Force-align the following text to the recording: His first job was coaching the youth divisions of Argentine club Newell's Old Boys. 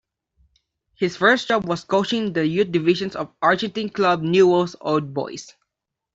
His 0.95 1.15
first 1.15 1.47
job 1.49 1.65
was 1.65 1.83
coaching 1.83 2.33
the 2.33 2.43
youth 2.43 2.71
divisions 2.71 3.15
of 3.15 3.35
Argentine 3.39 3.91
club 3.91 4.23
Newell's 4.23 4.75
Old 4.81 5.13
Boys. 5.13 5.53